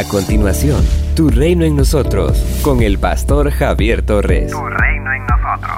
A 0.00 0.04
continuación, 0.08 0.80
Tu 1.14 1.28
Reino 1.28 1.62
en 1.66 1.76
Nosotros, 1.76 2.42
con 2.62 2.80
el 2.80 2.98
pastor 2.98 3.50
Javier 3.50 4.00
Torres. 4.00 4.50
Tu 4.50 4.56
Reino 4.58 5.12
en 5.12 5.26
Nosotros. 5.26 5.76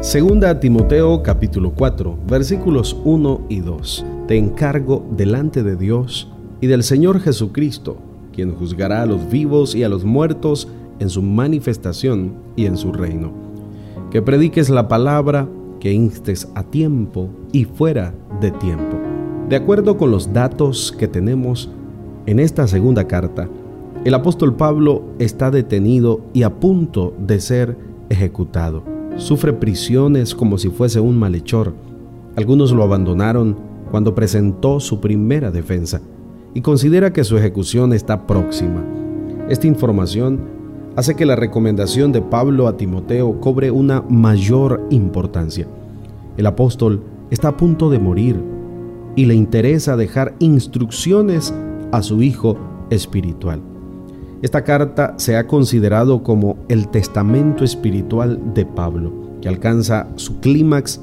Segunda 0.00 0.58
Timoteo 0.58 1.22
capítulo 1.22 1.70
4, 1.70 2.18
versículos 2.26 2.96
1 3.04 3.42
y 3.48 3.60
2. 3.60 4.04
Te 4.26 4.36
encargo 4.36 5.06
delante 5.12 5.62
de 5.62 5.76
Dios 5.76 6.28
y 6.60 6.66
del 6.66 6.82
Señor 6.82 7.20
Jesucristo, 7.20 7.98
quien 8.32 8.52
juzgará 8.56 9.02
a 9.02 9.06
los 9.06 9.30
vivos 9.30 9.76
y 9.76 9.84
a 9.84 9.88
los 9.88 10.04
muertos 10.04 10.66
en 10.98 11.08
su 11.08 11.22
manifestación 11.22 12.34
y 12.56 12.66
en 12.66 12.76
su 12.76 12.92
reino. 12.92 13.32
Que 14.10 14.22
prediques 14.22 14.70
la 14.70 14.88
palabra, 14.88 15.46
que 15.78 15.92
instes 15.92 16.48
a 16.56 16.64
tiempo 16.64 17.30
y 17.52 17.64
fuera 17.64 18.12
de 18.40 18.50
tiempo. 18.50 18.98
De 19.48 19.54
acuerdo 19.54 19.96
con 19.96 20.10
los 20.10 20.32
datos 20.32 20.90
que 20.98 21.06
tenemos 21.06 21.70
en 22.26 22.38
esta 22.38 22.66
segunda 22.66 23.06
carta, 23.06 23.48
el 24.04 24.14
apóstol 24.14 24.54
Pablo 24.54 25.02
está 25.18 25.50
detenido 25.50 26.20
y 26.32 26.42
a 26.42 26.54
punto 26.58 27.14
de 27.18 27.40
ser 27.40 27.76
ejecutado. 28.08 28.82
Sufre 29.16 29.52
prisiones 29.52 30.34
como 30.34 30.56
si 30.58 30.70
fuese 30.70 31.00
un 31.00 31.18
malhechor. 31.18 31.74
Algunos 32.36 32.72
lo 32.72 32.82
abandonaron 32.82 33.56
cuando 33.90 34.14
presentó 34.14 34.80
su 34.80 35.00
primera 35.00 35.50
defensa 35.50 36.00
y 36.54 36.60
considera 36.62 37.12
que 37.12 37.24
su 37.24 37.36
ejecución 37.36 37.92
está 37.92 38.26
próxima. 38.26 38.82
Esta 39.48 39.66
información 39.66 40.40
hace 40.96 41.14
que 41.14 41.26
la 41.26 41.36
recomendación 41.36 42.12
de 42.12 42.22
Pablo 42.22 42.68
a 42.68 42.76
Timoteo 42.76 43.40
cobre 43.40 43.70
una 43.70 44.02
mayor 44.02 44.86
importancia. 44.90 45.66
El 46.36 46.46
apóstol 46.46 47.02
está 47.30 47.48
a 47.48 47.56
punto 47.56 47.90
de 47.90 47.98
morir 47.98 48.40
y 49.16 49.26
le 49.26 49.34
interesa 49.34 49.96
dejar 49.96 50.34
instrucciones 50.38 51.52
a 51.92 52.02
su 52.02 52.22
hijo 52.22 52.56
espiritual. 52.90 53.60
Esta 54.42 54.64
carta 54.64 55.14
se 55.18 55.36
ha 55.36 55.46
considerado 55.46 56.22
como 56.22 56.56
el 56.68 56.88
testamento 56.88 57.62
espiritual 57.62 58.54
de 58.54 58.64
Pablo, 58.64 59.12
que 59.42 59.48
alcanza 59.48 60.08
su 60.16 60.40
clímax 60.40 61.00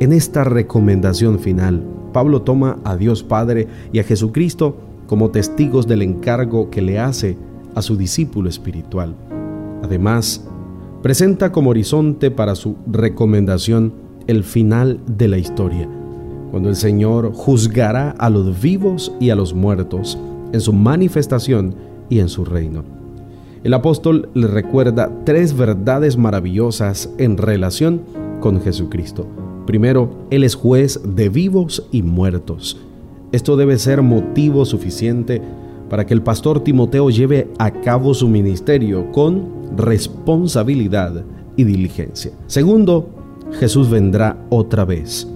en 0.00 0.12
esta 0.12 0.44
recomendación 0.44 1.38
final. 1.38 1.82
Pablo 2.12 2.42
toma 2.42 2.78
a 2.84 2.96
Dios 2.96 3.22
Padre 3.22 3.66
y 3.92 3.98
a 3.98 4.04
Jesucristo 4.04 4.76
como 5.06 5.30
testigos 5.30 5.86
del 5.86 6.02
encargo 6.02 6.68
que 6.70 6.82
le 6.82 6.98
hace 6.98 7.38
a 7.74 7.82
su 7.82 7.96
discípulo 7.96 8.48
espiritual. 8.48 9.14
Además, 9.82 10.46
presenta 11.02 11.52
como 11.52 11.70
horizonte 11.70 12.30
para 12.30 12.54
su 12.54 12.76
recomendación 12.86 13.92
el 14.26 14.44
final 14.44 15.00
de 15.06 15.28
la 15.28 15.38
historia, 15.38 15.88
cuando 16.50 16.68
el 16.68 16.76
Señor 16.76 17.32
juzgará 17.32 18.10
a 18.18 18.30
los 18.30 18.60
vivos 18.60 19.12
y 19.20 19.30
a 19.30 19.36
los 19.36 19.54
muertos 19.54 20.18
en 20.52 20.60
su 20.60 20.72
manifestación 20.72 21.74
y 22.08 22.20
en 22.20 22.28
su 22.28 22.44
reino. 22.44 22.84
El 23.64 23.74
apóstol 23.74 24.28
le 24.34 24.46
recuerda 24.46 25.10
tres 25.24 25.56
verdades 25.56 26.16
maravillosas 26.16 27.10
en 27.18 27.36
relación 27.36 28.02
con 28.40 28.60
Jesucristo. 28.60 29.26
Primero, 29.66 30.10
Él 30.30 30.44
es 30.44 30.54
juez 30.54 31.00
de 31.04 31.28
vivos 31.28 31.88
y 31.90 32.02
muertos. 32.02 32.80
Esto 33.32 33.56
debe 33.56 33.76
ser 33.78 34.02
motivo 34.02 34.64
suficiente 34.64 35.42
para 35.90 36.06
que 36.06 36.14
el 36.14 36.22
pastor 36.22 36.60
Timoteo 36.60 37.10
lleve 37.10 37.48
a 37.58 37.72
cabo 37.72 38.14
su 38.14 38.28
ministerio 38.28 39.10
con 39.10 39.76
responsabilidad 39.76 41.24
y 41.56 41.64
diligencia. 41.64 42.32
Segundo, 42.46 43.08
Jesús 43.58 43.90
vendrá 43.90 44.46
otra 44.48 44.84
vez. 44.84 45.28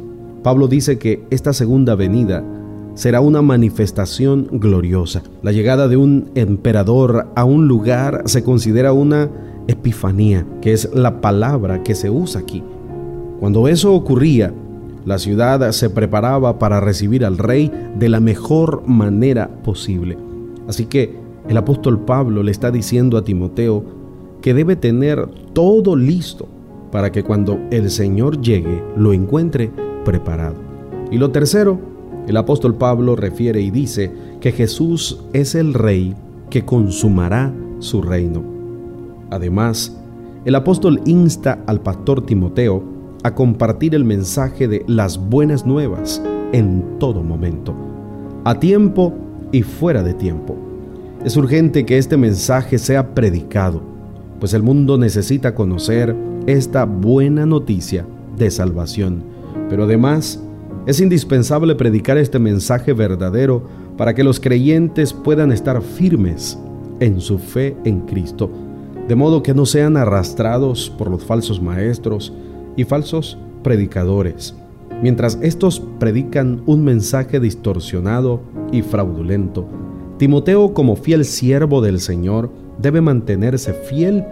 Pablo 0.42 0.68
dice 0.68 0.98
que 0.98 1.22
esta 1.30 1.52
segunda 1.52 1.94
venida 1.94 2.42
será 2.94 3.20
una 3.20 3.42
manifestación 3.42 4.48
gloriosa. 4.52 5.22
La 5.42 5.52
llegada 5.52 5.86
de 5.86 5.96
un 5.96 6.30
emperador 6.34 7.28
a 7.36 7.44
un 7.44 7.68
lugar 7.68 8.22
se 8.24 8.42
considera 8.42 8.92
una 8.92 9.30
epifanía, 9.68 10.46
que 10.62 10.72
es 10.72 10.90
la 10.94 11.20
palabra 11.20 11.82
que 11.82 11.94
se 11.94 12.08
usa 12.08 12.40
aquí. 12.40 12.62
Cuando 13.38 13.68
eso 13.68 13.94
ocurría, 13.94 14.52
la 15.04 15.18
ciudad 15.18 15.72
se 15.72 15.90
preparaba 15.90 16.58
para 16.58 16.80
recibir 16.80 17.24
al 17.24 17.38
rey 17.38 17.70
de 17.98 18.08
la 18.08 18.20
mejor 18.20 18.82
manera 18.86 19.48
posible. 19.62 20.16
Así 20.68 20.86
que 20.86 21.18
el 21.48 21.56
apóstol 21.56 22.00
Pablo 22.00 22.42
le 22.42 22.50
está 22.50 22.70
diciendo 22.70 23.18
a 23.18 23.24
Timoteo 23.24 23.84
que 24.40 24.54
debe 24.54 24.76
tener 24.76 25.26
todo 25.52 25.96
listo 25.96 26.48
para 26.90 27.12
que 27.12 27.22
cuando 27.22 27.58
el 27.70 27.90
Señor 27.90 28.40
llegue 28.40 28.82
lo 28.96 29.12
encuentre 29.12 29.70
preparado. 30.04 30.56
Y 31.10 31.18
lo 31.18 31.30
tercero, 31.30 31.78
el 32.26 32.36
apóstol 32.36 32.76
Pablo 32.76 33.16
refiere 33.16 33.60
y 33.60 33.70
dice 33.70 34.12
que 34.40 34.52
Jesús 34.52 35.18
es 35.32 35.54
el 35.54 35.74
rey 35.74 36.14
que 36.48 36.64
consumará 36.64 37.52
su 37.78 38.02
reino. 38.02 38.42
Además, 39.30 39.96
el 40.44 40.54
apóstol 40.54 41.00
insta 41.04 41.62
al 41.66 41.80
pastor 41.80 42.24
Timoteo 42.24 42.82
a 43.22 43.34
compartir 43.34 43.94
el 43.94 44.04
mensaje 44.04 44.68
de 44.68 44.84
las 44.86 45.18
buenas 45.18 45.66
nuevas 45.66 46.22
en 46.52 46.98
todo 46.98 47.22
momento, 47.22 47.74
a 48.44 48.58
tiempo 48.58 49.14
y 49.52 49.62
fuera 49.62 50.02
de 50.02 50.14
tiempo. 50.14 50.56
Es 51.24 51.36
urgente 51.36 51.84
que 51.84 51.98
este 51.98 52.16
mensaje 52.16 52.78
sea 52.78 53.14
predicado, 53.14 53.82
pues 54.38 54.54
el 54.54 54.62
mundo 54.62 54.96
necesita 54.96 55.54
conocer 55.54 56.16
esta 56.46 56.86
buena 56.86 57.44
noticia 57.44 58.06
de 58.38 58.50
salvación, 58.50 59.22
pero 59.70 59.84
además 59.84 60.42
es 60.86 61.00
indispensable 61.00 61.74
predicar 61.76 62.18
este 62.18 62.38
mensaje 62.38 62.92
verdadero 62.92 63.62
para 63.96 64.14
que 64.14 64.24
los 64.24 64.40
creyentes 64.40 65.12
puedan 65.12 65.52
estar 65.52 65.80
firmes 65.80 66.58
en 66.98 67.20
su 67.20 67.38
fe 67.38 67.76
en 67.84 68.00
Cristo, 68.00 68.50
de 69.08 69.14
modo 69.14 69.42
que 69.42 69.54
no 69.54 69.64
sean 69.64 69.96
arrastrados 69.96 70.90
por 70.90 71.10
los 71.10 71.24
falsos 71.24 71.62
maestros 71.62 72.32
y 72.76 72.84
falsos 72.84 73.38
predicadores, 73.62 74.54
mientras 75.02 75.38
estos 75.42 75.80
predican 75.98 76.62
un 76.66 76.82
mensaje 76.82 77.38
distorsionado 77.40 78.40
y 78.72 78.82
fraudulento. 78.82 79.66
Timoteo, 80.18 80.74
como 80.74 80.96
fiel 80.96 81.24
siervo 81.24 81.80
del 81.80 82.00
Señor, 82.00 82.50
debe 82.78 83.00
mantenerse 83.00 83.72
fiel 83.72 84.24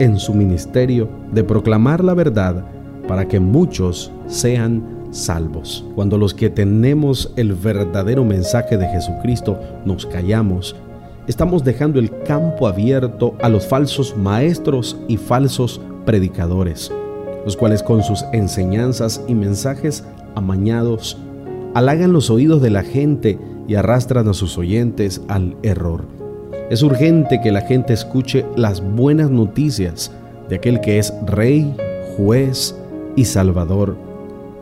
en 0.00 0.18
su 0.18 0.34
ministerio 0.34 1.08
de 1.32 1.44
proclamar 1.44 2.02
la 2.02 2.14
verdad 2.14 2.75
para 3.06 3.26
que 3.26 3.40
muchos 3.40 4.12
sean 4.26 4.82
salvos. 5.10 5.84
Cuando 5.94 6.18
los 6.18 6.34
que 6.34 6.50
tenemos 6.50 7.32
el 7.36 7.54
verdadero 7.54 8.24
mensaje 8.24 8.76
de 8.76 8.86
Jesucristo 8.88 9.58
nos 9.84 10.06
callamos, 10.06 10.76
estamos 11.26 11.64
dejando 11.64 11.98
el 11.98 12.10
campo 12.22 12.68
abierto 12.68 13.34
a 13.42 13.48
los 13.48 13.66
falsos 13.66 14.16
maestros 14.16 14.96
y 15.08 15.16
falsos 15.16 15.80
predicadores, 16.04 16.92
los 17.44 17.56
cuales 17.56 17.82
con 17.82 18.02
sus 18.02 18.24
enseñanzas 18.32 19.22
y 19.26 19.34
mensajes 19.34 20.04
amañados 20.34 21.18
halagan 21.74 22.12
los 22.12 22.30
oídos 22.30 22.62
de 22.62 22.70
la 22.70 22.82
gente 22.82 23.38
y 23.68 23.74
arrastran 23.74 24.28
a 24.28 24.34
sus 24.34 24.56
oyentes 24.58 25.20
al 25.28 25.56
error. 25.62 26.04
Es 26.70 26.82
urgente 26.82 27.40
que 27.40 27.52
la 27.52 27.60
gente 27.60 27.92
escuche 27.92 28.44
las 28.56 28.80
buenas 28.80 29.30
noticias 29.30 30.12
de 30.48 30.56
aquel 30.56 30.80
que 30.80 30.98
es 30.98 31.12
Rey, 31.26 31.74
Juez 32.16 32.74
y 33.16 33.24
Salvador, 33.24 33.96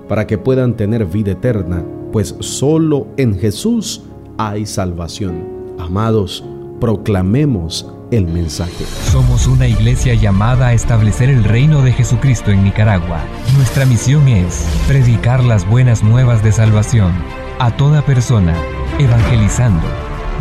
para 0.08 0.26
que 0.26 0.38
puedan 0.38 0.74
tener 0.74 1.04
vida 1.04 1.32
eterna, 1.32 1.84
pues 2.12 2.36
solo 2.40 3.08
en 3.16 3.38
Jesús 3.38 4.02
hay 4.38 4.64
salvación. 4.66 5.74
Amados, 5.78 6.44
proclamemos 6.80 7.92
el 8.10 8.26
mensaje. 8.26 8.84
Somos 9.10 9.46
una 9.46 9.66
iglesia 9.66 10.14
llamada 10.14 10.68
a 10.68 10.72
establecer 10.72 11.28
el 11.28 11.44
reino 11.44 11.82
de 11.82 11.92
Jesucristo 11.92 12.50
en 12.50 12.64
Nicaragua. 12.64 13.20
Nuestra 13.56 13.86
misión 13.86 14.28
es 14.28 14.64
predicar 14.86 15.42
las 15.42 15.68
buenas 15.68 16.02
nuevas 16.02 16.42
de 16.42 16.52
salvación 16.52 17.12
a 17.58 17.76
toda 17.76 18.02
persona, 18.02 18.54
evangelizando, 18.98 19.86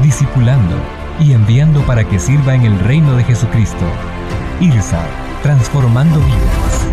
discipulando 0.01 0.75
y 1.19 1.33
enviando 1.33 1.81
para 1.81 2.07
que 2.07 2.19
sirva 2.19 2.55
en 2.55 2.63
el 2.63 2.79
reino 2.79 3.15
de 3.15 3.23
Jesucristo. 3.23 3.85
IRSA, 4.59 5.03
transformando 5.41 6.19
vidas. 6.19 6.92